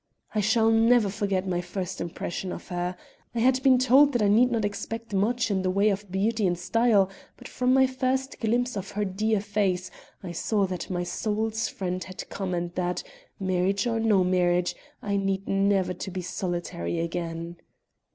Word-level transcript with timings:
I 0.33 0.41
shall 0.41 0.71
never 0.71 1.09
forget 1.09 1.47
my 1.47 1.61
first 1.61 2.01
impression 2.01 2.51
of 2.51 2.69
her. 2.69 2.97
I 3.35 3.39
had 3.39 3.61
been 3.61 3.77
told 3.77 4.13
that 4.13 4.23
I 4.23 4.29
need 4.29 4.49
not 4.49 4.65
expect 4.65 5.13
much 5.13 5.51
in 5.51 5.61
the 5.61 5.69
way 5.69 5.89
of 5.89 6.11
beauty 6.11 6.47
and 6.47 6.57
style, 6.57 7.07
but 7.37 7.47
from 7.47 7.71
my 7.71 7.85
first 7.85 8.39
glimpse 8.39 8.75
of 8.75 8.89
her 8.93 9.05
dear 9.05 9.39
face, 9.41 9.91
I 10.23 10.31
saw 10.31 10.65
that 10.65 10.89
my 10.89 11.03
soul's 11.03 11.67
friend 11.67 12.03
had 12.03 12.27
come 12.29 12.55
and 12.55 12.73
that, 12.73 13.03
marriage 13.39 13.85
or 13.85 13.99
no 13.99 14.23
marriage, 14.23 14.75
I 15.03 15.17
need 15.17 15.47
never 15.47 15.93
be 15.93 16.21
solitary 16.23 16.99
again. 16.99 17.57